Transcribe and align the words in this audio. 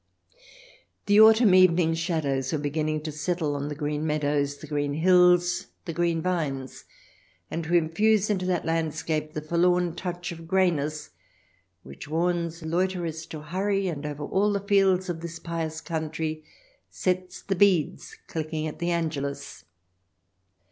The 1.05 1.19
autumn 1.21 1.53
evening 1.53 1.93
shadows 1.93 2.51
were 2.51 2.57
beginning 2.57 3.03
to 3.03 3.11
settle 3.11 3.55
on 3.55 3.67
the 3.67 3.75
green 3.75 4.03
meadows, 4.03 4.57
the 4.57 4.65
green 4.65 4.95
hills, 4.95 5.67
the 5.85 5.93
green 5.93 6.23
vines, 6.23 6.85
and 7.51 7.63
to 7.65 7.75
infuse 7.75 8.27
into 8.27 8.47
that 8.47 8.65
landscape 8.65 9.33
the 9.33 9.43
forlorn 9.43 9.93
touch 9.95 10.31
of 10.31 10.47
greyness 10.47 11.11
which 11.83 12.07
warns 12.07 12.63
loiterers 12.63 13.27
to 13.27 13.41
hurry, 13.41 13.87
and 13.89 14.07
over 14.07 14.23
all 14.25 14.51
the 14.51 14.59
fields 14.67 15.07
of 15.07 15.21
this 15.21 15.37
pious 15.37 15.81
country 15.81 16.43
sets 16.89 17.43
the 17.43 17.55
beads 17.55 18.17
clicking 18.25 18.65
at 18.65 18.79
the 18.79 18.89
Angelus. 18.89 19.65